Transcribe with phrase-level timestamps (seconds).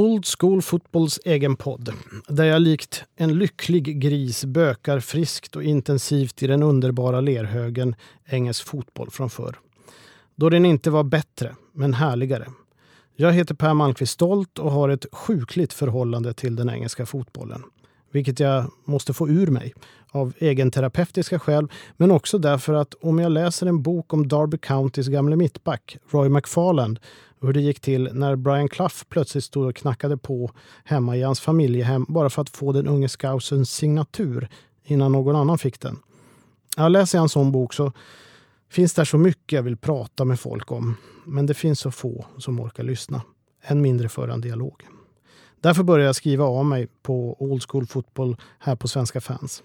[0.00, 1.92] Old School Fotbolls egen podd,
[2.28, 8.66] där jag likt en lycklig gris bökar friskt och intensivt i den underbara lerhögen engelsk
[8.66, 9.58] fotboll från förr.
[10.34, 12.46] Då den inte var bättre, men härligare.
[13.16, 17.62] Jag heter Per Malmqvist Stolt och har ett sjukligt förhållande till den engelska fotbollen.
[18.10, 19.74] Vilket jag måste få ur mig
[20.10, 25.08] av egenterapeutiska skäl, men också därför att om jag läser en bok om Derby Countys
[25.08, 27.00] gamle mittback, Roy McFarland,
[27.40, 30.50] och hur det gick till när Brian Clough plötsligt stod och knackade på
[30.84, 34.48] hemma i hans familjehem bara för att få den unge scousens signatur
[34.84, 35.98] innan någon annan fick den.
[36.76, 37.92] Jag läser jag en sån bok så
[38.70, 42.26] finns där så mycket jag vill prata med folk om, men det finns så få
[42.38, 43.22] som orkar lyssna.
[43.62, 44.82] Än mindre föra en dialog.
[45.60, 49.62] Därför började jag skriva av mig på Old School Football här på Svenska fans.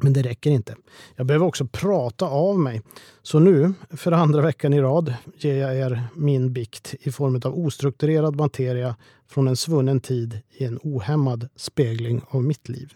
[0.00, 0.76] Men det räcker inte.
[1.16, 2.82] Jag behöver också prata av mig.
[3.22, 7.58] Så nu, för andra veckan i rad, ger jag er min bikt i form av
[7.58, 8.96] ostrukturerad materia
[9.28, 12.92] från en svunnen tid i en ohämmad spegling av mitt liv.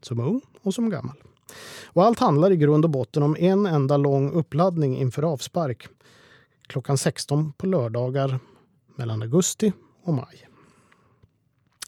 [0.00, 1.16] Som ung och som gammal.
[1.84, 5.88] Och allt handlar i grund och botten om en enda lång uppladdning inför avspark.
[6.66, 8.38] Klockan 16 på lördagar
[8.96, 9.72] mellan augusti
[10.04, 10.46] och maj.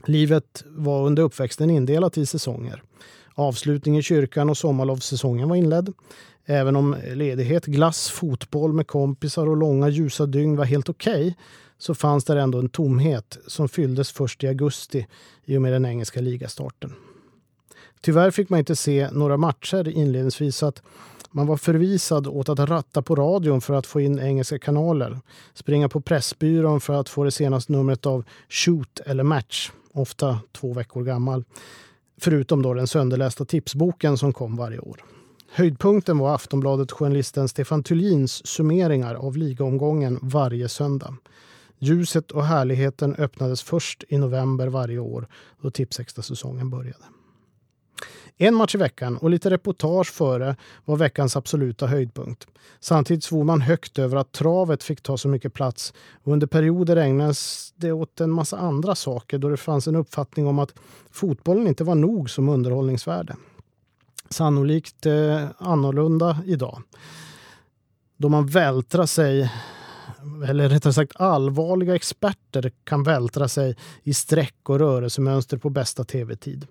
[0.07, 2.83] Livet var under uppväxten indelat i säsonger.
[3.35, 5.93] Avslutning i kyrkan och sommarlovssäsongen var inledd.
[6.45, 11.35] Även om ledighet, glass, fotboll med kompisar och långa ljusa dygn var helt okej okay,
[11.79, 15.07] så fanns där ändå en tomhet som fylldes först i augusti
[15.45, 16.93] i och med den engelska ligastarten.
[18.01, 20.83] Tyvärr fick man inte se några matcher inledningsvis så att
[21.31, 25.21] man var förvisad åt att ratta på radion för att få in engelska kanaler,
[25.55, 30.73] springa på Pressbyrån för att få det senaste numret av Shoot eller Match, ofta två
[30.73, 31.45] veckor gammal,
[32.17, 35.05] Förutom då den sönderlästa tipsboken som kom varje år.
[35.55, 41.17] Höjdpunkten var Aftonbladet-journalisten Stefan Thulins summeringar av ligaomgången varje söndag.
[41.78, 45.28] Ljuset och härligheten öppnades först i november varje år
[45.62, 47.05] då Tipsextra-säsongen började.
[48.37, 52.47] En match i veckan och lite reportage före var veckans absoluta höjdpunkt.
[52.81, 56.97] Samtidigt svor man högt över att travet fick ta så mycket plats och under perioder
[56.97, 60.75] ägnades det åt en massa andra saker då det fanns en uppfattning om att
[61.11, 63.37] fotbollen inte var nog som underhållningsvärde.
[64.31, 66.83] Sannolikt eh, annorlunda idag.
[68.17, 69.51] Då man vältrar sig
[70.48, 76.67] eller rättare sagt allvarliga experter kan vältra sig i streck och rörelsemönster på bästa tv-tid.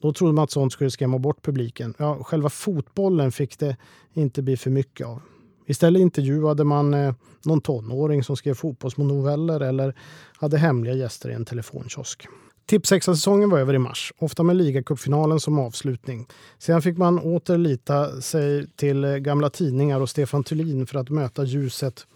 [0.00, 1.94] Då trodde man att sånt skulle skrämma bort publiken.
[1.98, 3.76] Ja, själva fotbollen fick det
[4.12, 5.22] inte bli för mycket av.
[5.66, 7.14] Istället intervjuade man eh,
[7.44, 9.94] någon tonåring som skrev fotbollsnoveller eller
[10.36, 12.28] hade hemliga gäster i en telefonkiosk.
[12.66, 16.26] Tipsextra-säsongen var över i mars, ofta med ligacupfinalen som avslutning.
[16.58, 21.10] Sedan fick man åter lita sig till eh, gamla tidningar och Stefan Thulin för att
[21.10, 22.06] möta ljuset,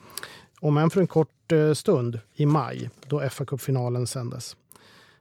[0.61, 4.57] om än för en kort eh, stund, i maj då FA-cupfinalen sändes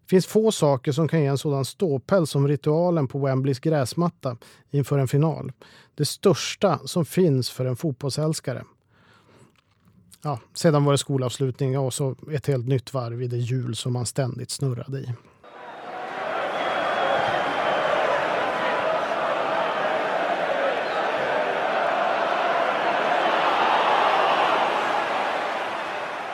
[0.09, 4.38] finns få saker som kan ge en sådan ståpäls som ritualen på Wembleys gräsmatta
[4.72, 5.52] inför en final.
[5.96, 8.64] Det största som finns för en fotbollsälskare.
[10.22, 13.94] Ja, sedan var det skolavslutning och så ett helt nytt varv i det hjul som
[13.94, 15.14] man ständigt snurrade i.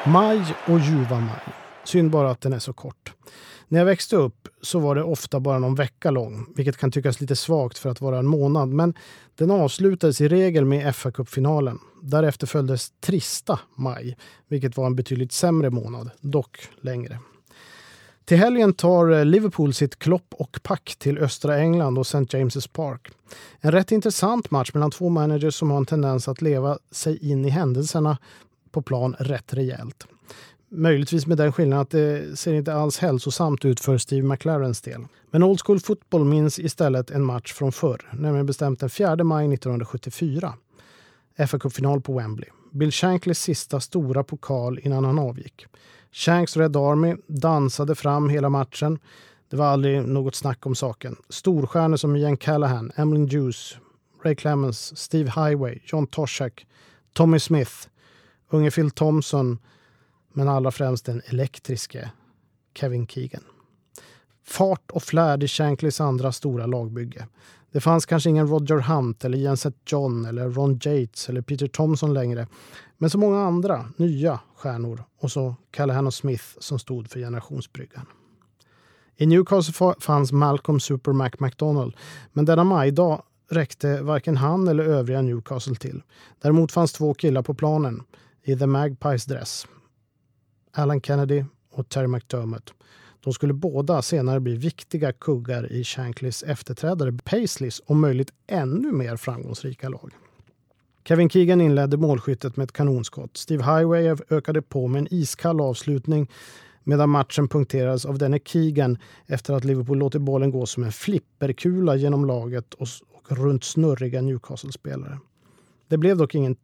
[0.08, 1.44] Maj och ljuva maj.
[1.84, 3.05] Synd bara att den är så kort.
[3.68, 7.22] När jag växte upp så var det ofta bara någon vecka lång, vilket kan tyckas
[7.22, 8.70] lite svagt för att vara en månad.
[8.70, 8.94] Men
[9.36, 11.80] den avslutades i regel med FA-cupfinalen.
[12.02, 14.18] Därefter följdes trista maj,
[14.48, 17.20] vilket var en betydligt sämre månad, dock längre.
[18.26, 22.38] Till helgen tar Liverpool sitt klopp och pack till östra England och St.
[22.38, 23.08] James's Park.
[23.60, 27.46] En rätt intressant match mellan två managers som har en tendens att leva sig in
[27.46, 28.18] i händelserna
[28.72, 30.08] på plan rätt rejält.
[30.78, 35.02] Möjligtvis med den skillnaden att det ser inte alls hälsosamt ut för Steve McLarens del.
[35.32, 39.54] Men Old School Football minns istället en match från förr, nämligen bestämt den 4 maj
[39.54, 40.54] 1974.
[41.48, 42.50] fa Cup-final på Wembley.
[42.72, 45.66] Bill Shankleys sista stora pokal innan han avgick.
[46.12, 49.00] Shanks Red Army dansade fram hela matchen.
[49.50, 51.16] Det var aldrig något snack om saken.
[51.30, 53.78] Storstjärnor som Ian Callahan, Emlyn Juice,
[54.24, 56.66] Ray Clemens, Steve Highway, John Toshak,
[57.14, 57.74] Tommy Smith,
[58.50, 59.58] unge Phil Thompson
[60.36, 62.12] men allra främst den elektriske
[62.74, 63.44] Kevin Keegan.
[64.44, 67.28] Fart och flärd i Shankleys andra stora lagbygge.
[67.72, 72.14] Det fanns kanske ingen Roger Hunt eller Jens John eller Ron Yates eller Peter Thompson
[72.14, 72.48] längre.
[72.98, 78.06] Men så många andra nya stjärnor och så Callahan och Smith som stod för generationsbryggan.
[79.18, 81.96] I Newcastle fanns Malcolm Super Mac McDonald,
[82.34, 86.04] men denna majdag räckte varken han eller övriga Newcastle till.
[86.42, 88.04] Däremot fanns två killar på planen
[88.44, 89.68] i The Magpies dress.
[90.78, 92.74] Alan Kennedy och Terry McDermott.
[93.24, 99.18] De skulle båda senare bli viktiga kuggar i Shankleys efterträdare Paisleys om möjligt ännu mer
[99.18, 100.12] framgångsrika lag.
[101.08, 103.38] Kevin Keegan inledde målskyttet med ett kanonskott.
[103.38, 106.32] Steve Highway ökade på med en iskall avslutning
[106.84, 111.96] medan matchen punkterades av denne Keegan efter att Liverpool låtit bollen gå som en flipperkula
[111.96, 115.20] genom laget och, och runt snurriga Newcastle-spelare.
[115.88, 116.56] Det blev dock ingen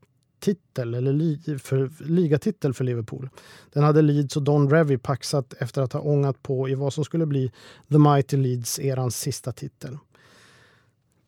[0.41, 3.29] titel eller li för, ligatitel för Liverpool.
[3.73, 7.05] Den hade Leeds och Don Revy paxat efter att ha ångat på i vad som
[7.05, 7.51] skulle bli
[7.91, 9.97] The Mighty Leeds-erans sista titel.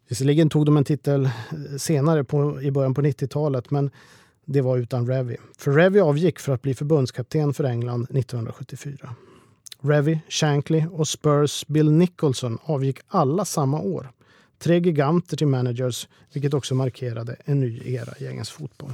[0.10, 1.32] Visserligen tog de en titel eh,
[1.78, 3.92] senare på, i början på 90-talet men
[4.46, 5.38] det var utan Revy.
[5.58, 9.16] För Revy avgick för att bli förbundskapten för England 1974.
[9.82, 14.12] Revy, Shankly och Spurs Bill Nicholson avgick alla samma år.
[14.64, 18.92] Tre giganter till managers, vilket också markerade en ny era i engelsk fotboll.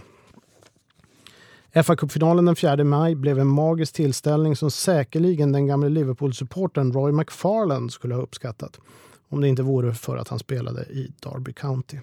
[1.83, 7.11] fa kuppfinalen den 4 maj blev en magisk tillställning som säkerligen den gamle Liverpool-supporten Roy
[7.11, 8.79] McFarland skulle ha uppskattat
[9.27, 11.97] om det inte vore för att han spelade i Derby County.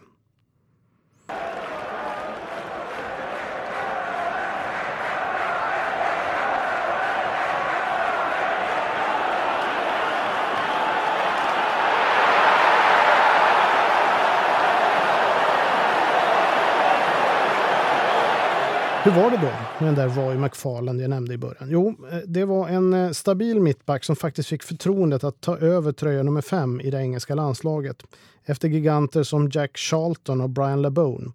[19.07, 21.69] Hur var det då med den där Roy McFarland jag nämnde i början?
[21.71, 25.93] Jo, eh, det var en eh, stabil mittback som faktiskt fick förtroendet att ta över
[25.93, 28.03] tröja nummer fem i det engelska landslaget
[28.45, 31.33] efter giganter som Jack Charlton och Brian LeBone.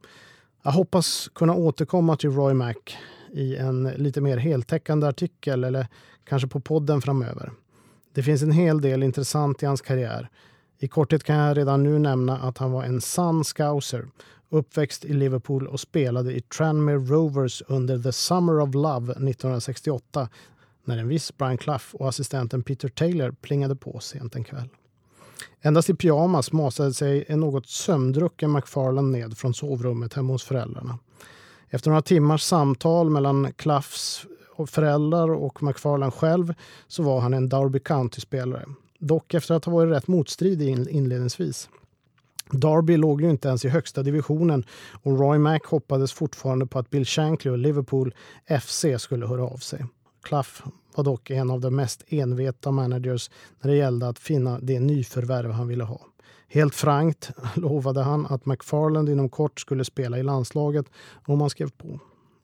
[0.64, 2.76] Jag hoppas kunna återkomma till Roy Mac
[3.32, 5.88] i en lite mer heltäckande artikel eller
[6.24, 7.52] kanske på podden framöver.
[8.14, 10.30] Det finns en hel del intressant i hans karriär.
[10.80, 14.06] I korthet kan jag redan nu nämna att han var en sann scouser
[14.52, 20.30] uppväxt i Liverpool och spelade i Tranmere Rovers under The Summer of Love 1968
[20.86, 24.70] när en viss Brian Clough och assistenten Peter Taylor plingade på sent en kväll.
[25.62, 31.00] Endast i pyjamas masade sig en något sömndrucken McFarland ned från sovrummet hemma hos föräldrarna.
[31.70, 34.26] Efter några timmars samtal mellan Cloughs
[34.68, 36.54] föräldrar och McFarland själv
[36.88, 38.66] så var han en Derby County-spelare.
[39.00, 41.70] Dock efter att ha varit rätt motstridig inledningsvis.
[42.54, 44.64] Derby låg ju inte ens i högsta divisionen
[45.04, 48.14] och Roy Mack hoppades fortfarande på att Bill Shankly och Liverpool
[48.62, 49.86] FC skulle höra av sig.
[50.24, 50.50] Clough
[50.96, 53.30] var dock en av de mest enveta managers
[53.62, 56.02] när det gällde att finna det nyförvärv han ville ha.
[56.48, 60.86] Helt frankt lovade han att McFarland inom kort skulle spela i landslaget
[61.26, 62.00] om han skrev på.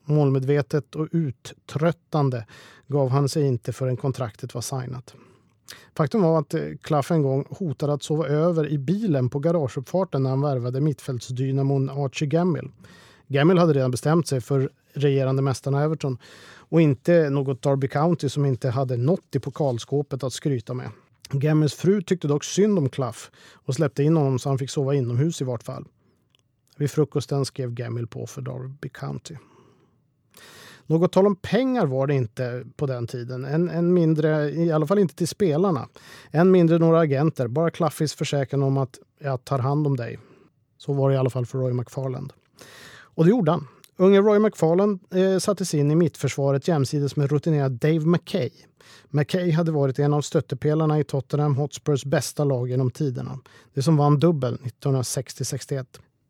[0.06, 2.46] Målmedvetet och uttröttande
[2.88, 5.16] gav han sig inte förrän kontraktet var signat.
[5.96, 10.24] Faktum var att eh, Klaff en gång hotade att sova över i bilen på garageuppfarten
[10.24, 12.72] när han värvade mittfältsdynamon Archie Gammill.
[13.28, 16.18] Gammill hade redan bestämt sig för regerande mästarna Everton
[16.70, 20.90] och inte något Derby County som inte hade något i pokalskåpet att skryta med.
[21.32, 24.94] Gammels fru tyckte dock synd om Klaff och släppte in honom så han fick sova
[24.94, 25.86] inomhus i vart fall.
[26.78, 29.36] Vid frukosten skrev Gammill på för Derby County.
[30.88, 33.46] Något tal om pengar var det inte på den tiden.
[33.46, 35.88] En, en mindre, I alla fall inte till spelarna.
[36.32, 37.48] Än mindre några agenter.
[37.48, 40.20] Bara Claffys försäkran om att jag tar hand om dig.
[40.78, 42.34] Så var det i alla fall för Roy McFarland.
[43.00, 43.68] Och det gjorde han.
[43.98, 48.50] Unge Roy McFarland eh, sattes in i mittförsvaret jämsides med rutinerad Dave McKay.
[49.10, 53.40] McKay hade varit en av stöttepelarna i Tottenham Hotspurs bästa lag genom tiderna.
[53.74, 55.86] Det som vann dubbel 1960-61.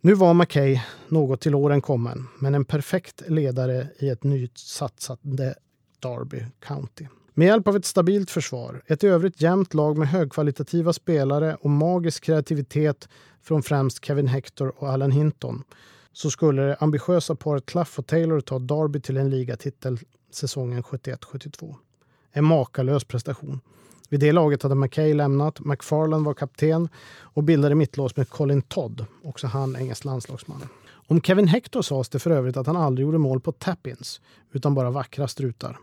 [0.07, 5.55] Nu var Mackay något till åren kommen, men en perfekt ledare i ett nysatsande
[5.99, 7.07] Derby County.
[7.33, 11.69] Med hjälp av ett stabilt försvar, ett i övrigt jämnt lag med högkvalitativa spelare och
[11.69, 13.09] magisk kreativitet
[13.41, 15.63] från främst Kevin Hector och Alan Hinton
[16.13, 19.99] så skulle det ambitiösa paret Clough och Taylor ta Derby till en ligatitel
[20.31, 21.75] säsongen 71-72.
[22.31, 23.59] En makalös prestation.
[24.09, 29.05] Vid det laget hade McKay lämnat, McFarland var kapten och bildade mittlås med Colin Todd,
[29.23, 30.63] också han engelsk landslagsman.
[31.07, 34.21] Om Kevin Hector sades det för övrigt att han aldrig gjorde mål på tappins
[34.51, 35.77] utan bara vackra strutar.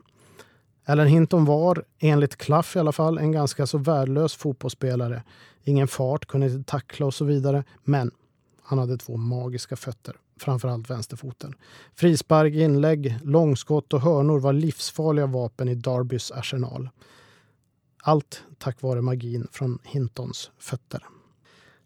[0.86, 5.22] Alan Hinton var, enligt Claff i alla fall, en ganska så värdelös fotbollsspelare.
[5.64, 7.64] Ingen fart, kunde inte tackla och så vidare.
[7.84, 8.10] Men
[8.62, 11.54] han hade två magiska fötter, framförallt vänsterfoten.
[11.94, 16.88] Frispark, inlägg, långskott och hörnor var livsfarliga vapen i Darbys arsenal.
[18.06, 21.02] Allt tack vare magin från Hintons fötter.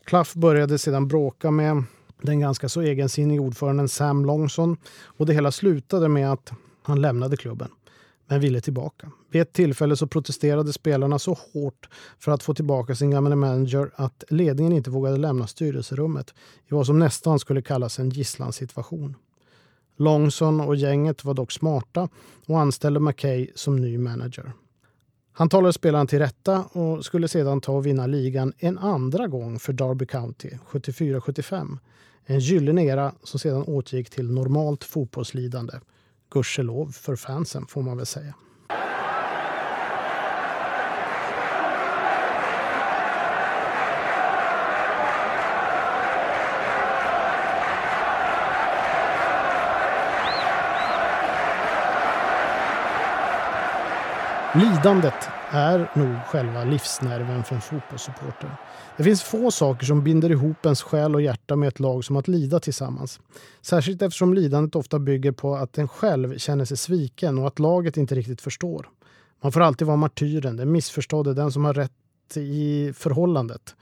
[0.04, 1.84] Clough började sedan bråka med
[2.22, 7.36] den ganska så egensinnige ordföranden Sam Longson och det hela slutade med att han lämnade
[7.36, 7.68] klubben
[8.26, 9.10] men ville tillbaka.
[9.30, 13.90] Vid ett tillfälle så protesterade spelarna så hårt för att få tillbaka sin gamla manager
[13.96, 16.34] att ledningen inte vågade lämna styrelserummet
[16.66, 19.16] i vad som nästan skulle kallas en gisslansituation.
[19.96, 22.08] Longson och gänget var dock smarta
[22.46, 24.52] och anställde McKay som ny manager.
[25.38, 29.58] Han talade spelaren till rätta och skulle sedan ta och vinna ligan en andra gång
[29.58, 31.78] för Derby County 74-75.
[32.24, 35.72] En gyllene era som sedan återgick till normalt fotbollslidande.
[36.30, 38.34] Gudskelov för fansen får man väl säga.
[54.54, 58.56] Lidandet är nog själva livsnerven för en fotbollssupporter.
[58.96, 62.16] Det finns få saker som binder ihop ens själ och hjärta med ett lag som
[62.16, 63.20] att lida tillsammans.
[63.60, 67.96] Särskilt eftersom lidandet ofta bygger på att en själv känner sig sviken och att laget
[67.96, 68.88] inte riktigt förstår.
[69.42, 73.74] Man får alltid vara martyren, den missförstådde, den som har rätt i förhållandet.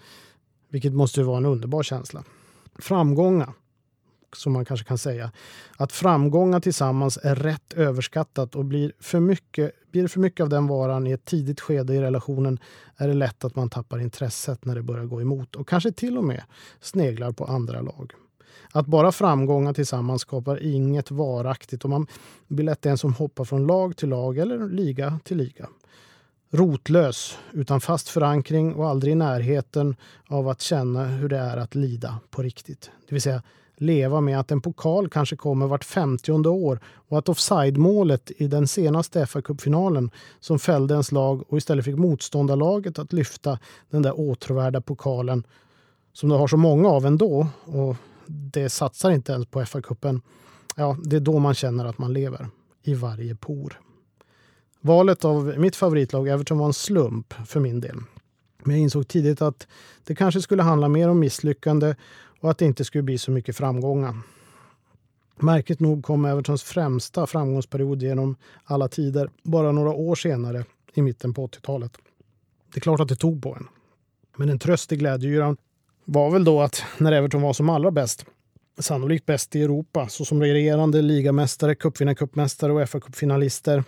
[0.69, 2.25] Vilket måste vara en underbar känsla.
[2.79, 3.53] Framgångar
[4.33, 5.33] som man kanske kan säga.
[5.77, 10.49] Att framgångar tillsammans är rätt överskattat och blir, för mycket, blir det för mycket av
[10.49, 12.59] den varan i ett tidigt skede i relationen
[12.97, 16.19] är det lätt att man tappar intresset när det börjar gå emot och kanske till
[16.19, 16.43] och med
[16.81, 18.13] sneglar på andra lag.
[18.73, 22.07] Att bara framgångar tillsammans skapar inget varaktigt och man
[22.49, 25.69] blir lätt en som hoppar från lag till lag eller liga till liga.
[26.51, 29.97] Rotlös, utan fast förankring och aldrig i närheten
[30.29, 32.91] av att känna hur det är att lida på riktigt.
[33.09, 33.43] Det vill säga
[33.77, 38.69] leva med att en pokal kanske kommer vart femtionde år och att offside-målet i den
[38.69, 43.59] senaste FA-cupfinalen som fällde ens lag och istället fick motståndarlaget att lyfta
[43.91, 45.47] den där åtråvärda pokalen
[46.13, 50.21] som de har så många av ändå och det satsar inte ens på FA-cupen.
[50.77, 52.49] Ja, det är då man känner att man lever.
[52.83, 53.81] I varje por.
[54.81, 57.97] Valet av mitt favoritlag Everton var en slump för min del.
[58.63, 59.67] Men jag insåg tidigt att
[60.05, 61.95] det kanske skulle handla mer om misslyckande
[62.41, 64.15] och att det inte skulle bli så mycket framgångar.
[65.37, 70.65] Märkligt nog kom Evertons främsta framgångsperiod genom alla tider bara några år senare,
[70.95, 71.93] i mitten på 80-talet.
[72.73, 73.69] Det är klart att det tog på en.
[74.37, 75.57] Men en tröst i glädjeyran
[76.05, 78.25] var väl då att när Everton var som allra bäst,
[78.79, 83.85] sannolikt bäst i Europa, såsom regerande ligamästare, cupvinnarcupmästare och FA-cupfinalister,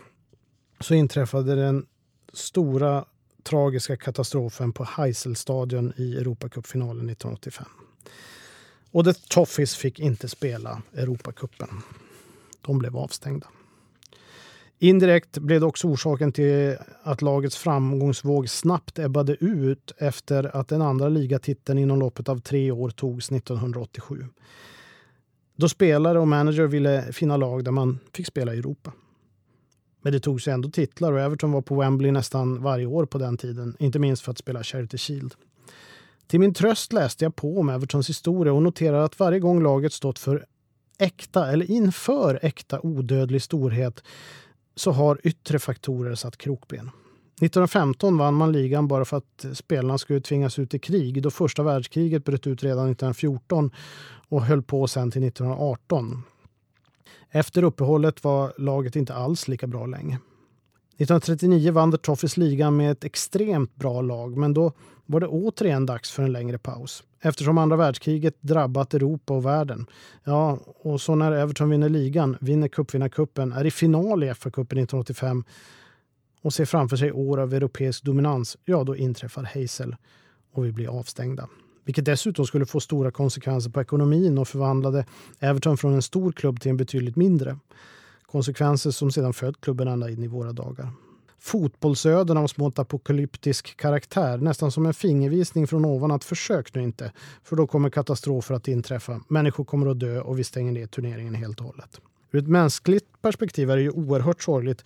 [0.80, 1.86] så inträffade den
[2.32, 3.04] stora
[3.42, 7.66] tragiska katastrofen på Heiselstadion i Europacupfinalen 1985.
[8.90, 11.68] Och The Toffees fick inte spela Europacupen.
[12.60, 13.46] De blev avstängda.
[14.78, 20.82] Indirekt blev det också orsaken till att lagets framgångsvåg snabbt ebbade ut efter att den
[20.82, 24.24] andra ligatiteln inom loppet av tre år togs 1987.
[25.56, 28.92] Då spelare och manager ville finna lag där man fick spela i Europa.
[30.02, 33.36] Men det togs ändå titlar och Everton var på Wembley nästan varje år på den
[33.36, 35.34] tiden, inte minst för att spela Charity Shield.
[36.28, 39.92] Till min tröst läste jag på om Evertons historia och noterade att varje gång laget
[39.92, 40.46] stått för
[40.98, 44.02] äkta eller inför äkta odödlig storhet
[44.74, 46.90] så har yttre faktorer satt krokben.
[47.40, 51.62] 1915 vann man ligan bara för att spelarna skulle tvingas ut i krig då första
[51.62, 53.70] världskriget bröt ut redan 1914
[54.28, 56.22] och höll på sen till 1918.
[57.30, 60.18] Efter uppehållet var laget inte alls lika bra längre.
[60.98, 64.72] 1939 vann The Toffees ligan med ett extremt bra lag men då
[65.06, 69.86] var det återigen dags för en längre paus eftersom andra världskriget drabbat Europa och världen.
[70.24, 75.44] Ja, och så när Everton vinner ligan, vinner cupvinnarcupen, är i final i FA-cupen 1985
[76.42, 79.96] och ser framför sig år av europeisk dominans, ja då inträffar Hazel
[80.52, 81.48] och vi blir avstängda.
[81.84, 85.04] Vilket dessutom skulle få stora konsekvenser på ekonomin och förvandlade
[85.40, 87.58] Everton från en stor klubb till en betydligt mindre.
[88.32, 90.90] Konsekvenser som sedan följt klubben ända in i våra dagar.
[91.38, 97.12] Fotbollsöden av smått apokalyptisk karaktär, nästan som en fingervisning från ovan att försök nu inte,
[97.42, 101.34] för då kommer katastrofer att inträffa, människor kommer att dö och vi stänger ner turneringen
[101.34, 102.00] helt och hållet.
[102.32, 104.84] Ur ett mänskligt perspektiv är det ju oerhört sorgligt.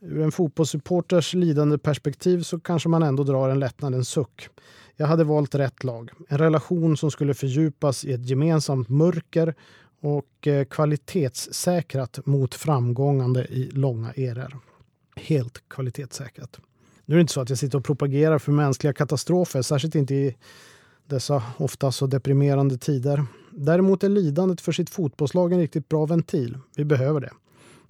[0.00, 4.48] Ur en fotbollssupporters lidande perspektiv så kanske man ändå drar en lättnadens suck.
[4.96, 6.10] Jag hade valt rätt lag.
[6.28, 9.54] En relation som skulle fördjupas i ett gemensamt mörker
[10.02, 14.58] och eh, kvalitetssäkrat mot framgångande i långa eror.
[15.16, 16.60] Helt kvalitetssäkrat.
[17.04, 20.14] Nu är det inte så att jag sitter och propagerar för mänskliga katastrofer, särskilt inte
[20.14, 20.36] i
[21.06, 23.26] dessa ofta så deprimerande tider.
[23.50, 26.58] Däremot är lidandet för sitt fotbollslag en riktigt bra ventil.
[26.76, 27.32] Vi behöver det.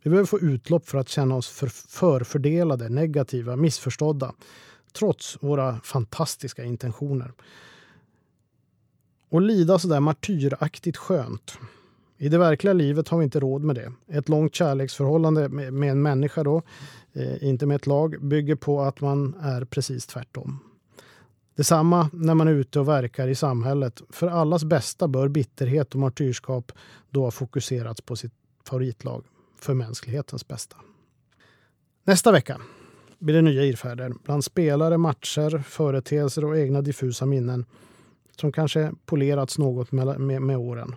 [0.03, 4.35] Vi behöver få utlopp för att känna oss för förfördelade, negativa, missförstådda
[4.93, 7.33] trots våra fantastiska intentioner.
[9.29, 11.59] Och lida sådär martyraktigt skönt.
[12.23, 13.93] I det verkliga livet har vi inte råd med det.
[14.09, 16.63] Ett långt kärleksförhållande med, en människa, då,
[17.13, 20.59] eh, inte med ett lag, bygger på att man är precis tvärtom.
[21.57, 24.03] Detsamma när man är ute och verkar i samhället.
[24.11, 26.73] För allas bästa bör bitterhet och martyrskap
[27.11, 28.35] då ha fokuserats på sitt
[28.69, 29.25] favoritlag
[29.59, 30.77] för mänsklighetens bästa.
[32.05, 32.61] Nästa vecka
[33.19, 37.65] blir det nya irrfärder bland spelare, matcher, företeelser och egna diffusa minnen
[38.41, 40.95] som kanske polerats något med, med, med åren.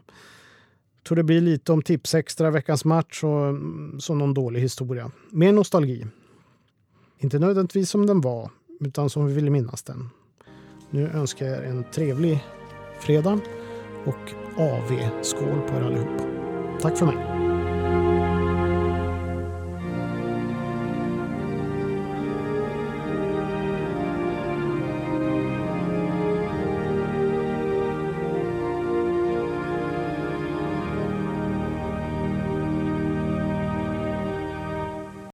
[1.08, 5.12] Tror det blir lite om Tipsextra, veckans match och mm, så någon dålig historia.
[5.30, 6.06] Mer nostalgi.
[7.20, 10.10] Inte nödvändigtvis som den var, utan som vi vill minnas den.
[10.90, 12.44] Nu önskar jag er en trevlig
[13.00, 13.40] fredag
[14.06, 16.22] och AV-skål på er allihop.
[16.82, 18.35] Tack för mig.